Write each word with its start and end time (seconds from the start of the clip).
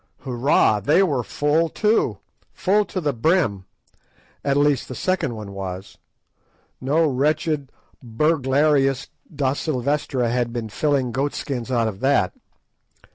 Hoorah! 0.21 0.81
they 0.83 1.03
were 1.03 1.21
full 1.21 1.69
too, 1.69 2.17
full 2.53 2.85
to 2.85 2.99
the 2.99 3.13
brim; 3.13 3.65
at 4.43 4.57
least, 4.57 4.87
the 4.87 4.95
second 4.95 5.35
one 5.35 5.51
was; 5.51 5.99
no 6.81 7.05
wretched 7.07 7.71
burglarious 8.01 9.09
Da 9.31 9.53
Silvestra 9.53 10.27
had 10.31 10.51
been 10.51 10.69
filling 10.69 11.11
goat 11.11 11.35
skins 11.35 11.71
out 11.71 11.87
of 11.87 11.99
that. 11.99 12.33